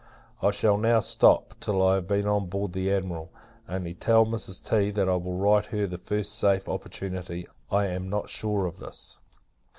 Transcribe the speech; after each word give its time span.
I 0.41 0.49
shall 0.49 0.79
now 0.79 0.99
stop, 0.99 1.53
till 1.59 1.87
I 1.87 1.93
have 1.93 2.07
been 2.07 2.25
on 2.25 2.47
board 2.47 2.73
the 2.73 2.91
Admiral. 2.91 3.31
Only, 3.69 3.93
tell 3.93 4.25
Mrs. 4.25 4.67
T. 4.67 4.89
that 4.89 5.07
I 5.07 5.15
will 5.17 5.35
write 5.37 5.65
her 5.65 5.85
the 5.85 5.99
first 5.99 6.39
safe 6.39 6.67
opportunity; 6.67 7.47
I 7.69 7.85
am 7.85 8.09
not 8.09 8.27
sure 8.27 8.65
of 8.65 8.77
this. 8.77 9.19